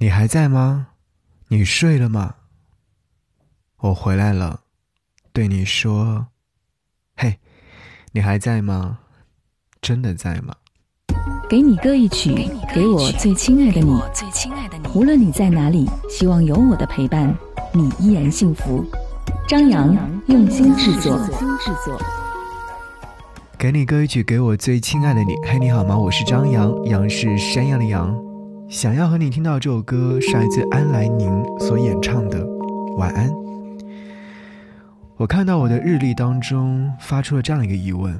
[0.00, 0.90] 你还在吗？
[1.48, 2.36] 你睡了吗？
[3.78, 4.60] 我回来了，
[5.32, 6.28] 对你说
[7.18, 7.40] ：“嘿，
[8.12, 9.00] 你还在吗？
[9.82, 10.54] 真的在吗？”
[11.50, 14.00] 给你歌一曲，给我最亲爱的你。
[14.94, 17.36] 无论你在哪里，希望有我的陪伴，
[17.72, 18.84] 你依然幸福。
[19.48, 19.92] 张扬
[20.28, 21.20] 用心制作。
[23.58, 25.34] 给你歌一曲，给我最亲爱的你。
[25.44, 25.98] 嘿，你好吗？
[25.98, 28.27] 我是张扬，杨是山羊的羊。
[28.68, 32.44] 想要和你听到这首歌，是来自安来宁所演唱的
[32.96, 33.30] 《晚安》。
[35.16, 38.14] 我看到我的日历当中发出了这样一个疑问：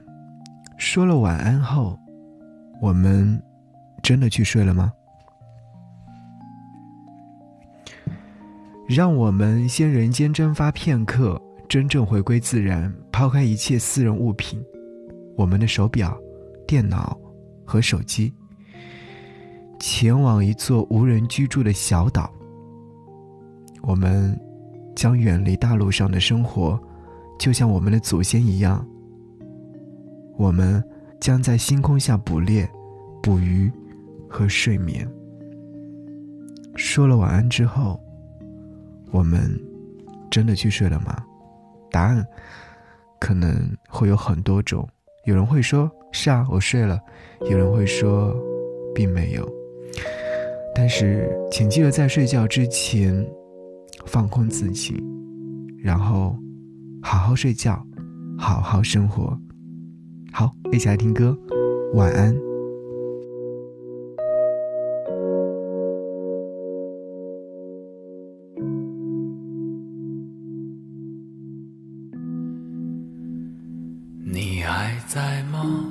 [0.79, 1.99] 说了晚安后，
[2.81, 3.39] 我们
[4.03, 4.91] 真的去睡了吗？
[8.89, 11.39] 让我们先人间蒸发片刻，
[11.69, 14.59] 真正回归自然，抛开一切私人物品，
[15.37, 16.19] 我们的手表、
[16.67, 17.15] 电脑
[17.67, 18.33] 和手机。
[19.79, 22.33] 前往一座无人居住的小岛，
[23.83, 24.39] 我们
[24.95, 26.79] 将远离大陆上的生活，
[27.39, 28.87] 就像我们的祖先一样。
[30.37, 30.83] 我们
[31.21, 32.69] 将在星空下捕猎、
[33.23, 33.71] 捕鱼
[34.29, 35.09] 和睡眠。
[36.77, 38.01] 说了晚安之后，
[39.11, 39.51] 我们
[40.31, 41.25] 真的去睡了吗？
[41.91, 42.25] 答案
[43.19, 44.89] 可能会有很多种。
[45.25, 47.01] 有人会说：“是啊，我睡了。”
[47.51, 48.33] 有人会说
[48.95, 49.49] ：“并没有。”
[50.81, 53.27] 但是，请记得在睡觉之前
[54.07, 54.95] 放空自己，
[55.83, 56.39] 然后
[57.03, 57.85] 好好睡觉，
[58.39, 59.37] 好好生活。
[60.31, 61.37] 好，一起来听歌，
[61.95, 62.33] 晚安。
[74.25, 75.85] 你还在吗？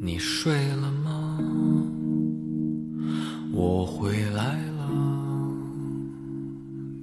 [0.00, 1.21] 你睡了吗？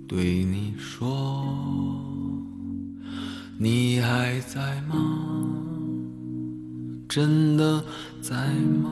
[0.10, 1.46] 对你说，
[3.60, 4.96] 你还在吗？
[7.08, 7.84] 真的
[8.20, 8.36] 在
[8.82, 8.90] 吗？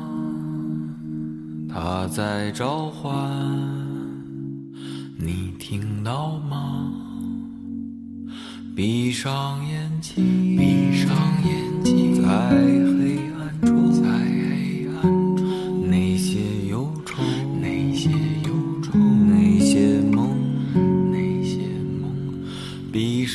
[1.68, 3.12] 他在召唤，
[5.18, 6.94] 你听到吗？
[8.76, 10.56] 闭上眼睛，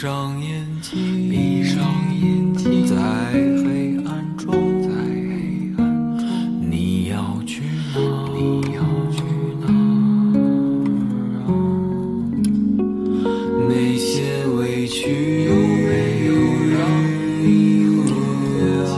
[0.02, 1.80] 上眼睛，闭上
[2.12, 4.50] 眼睛，在黑暗中，
[4.82, 6.26] 在黑暗中，
[6.68, 7.62] 你要去
[7.94, 8.00] 哪？
[8.34, 9.22] 你要去
[9.60, 9.64] 哪？
[13.68, 16.32] 那些委屈有没有
[16.72, 16.82] 让
[17.40, 17.46] 你
[17.94, 18.02] 和
[18.88, 18.90] 解？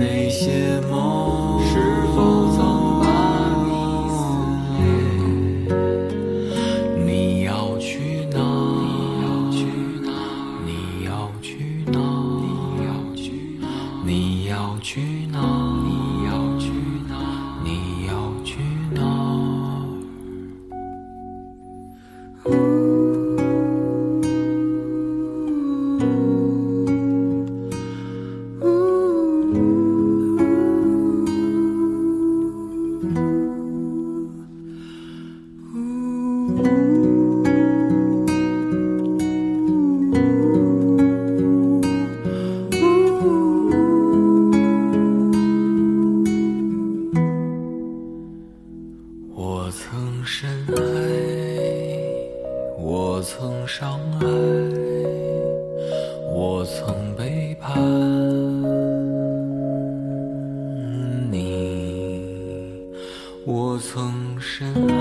[0.00, 1.51] 那些梦
[14.82, 15.21] 去
[53.38, 54.26] 曾伤害，
[56.30, 57.72] 我曾背叛
[61.30, 62.26] 你，
[63.46, 64.94] 我曾深爱，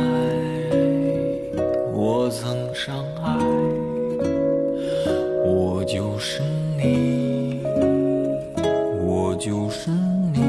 [1.93, 3.37] 我曾伤害，
[5.45, 6.41] 我就是
[6.77, 7.61] 你，
[9.05, 9.91] 我就是
[10.33, 10.39] 你，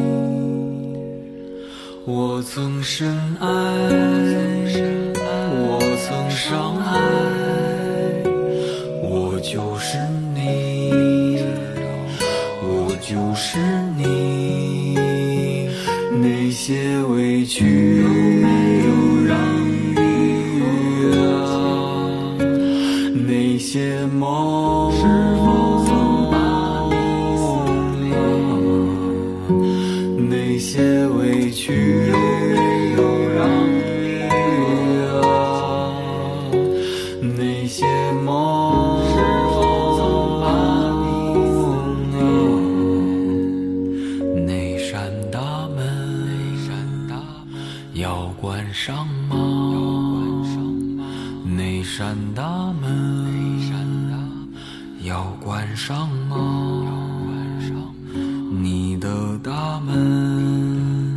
[2.06, 3.08] 我曾深
[3.40, 3.46] 爱，
[5.50, 7.41] 我曾伤害。
[23.24, 24.98] 那些梦是
[25.36, 25.44] 否
[25.86, 25.90] 曾
[26.30, 26.34] 把
[26.90, 26.94] 你
[27.38, 27.40] 撕
[28.02, 28.12] 裂？
[30.28, 31.70] 那些委屈
[55.72, 56.36] 关上吗？
[58.50, 61.16] 你的大门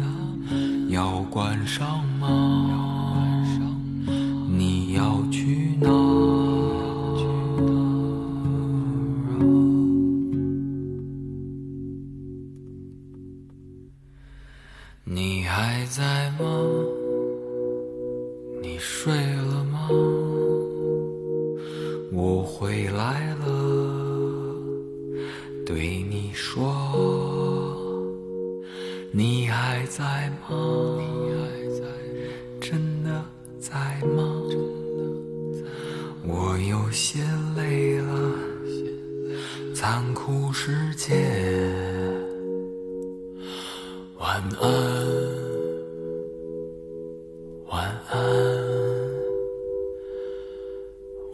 [0.89, 3.43] 要关上吗？
[4.49, 5.89] 你要去哪？
[15.03, 17.04] 你还在吗？
[29.17, 30.49] 你还在吗？
[30.99, 31.05] 你
[31.39, 31.85] 还在？
[32.59, 33.23] 真的
[33.61, 33.73] 在
[34.05, 34.43] 吗？
[36.27, 37.23] 我有些
[37.55, 38.33] 累了，
[39.73, 41.15] 残酷世界。
[44.19, 44.69] 晚安，
[47.69, 48.19] 晚安，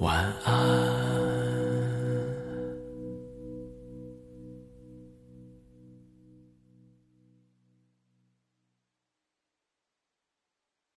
[0.01, 1.10] 晚安。